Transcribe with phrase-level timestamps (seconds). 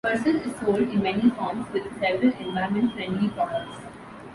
[0.03, 3.83] Persil is sold in many forms, with several "environment friendly" products.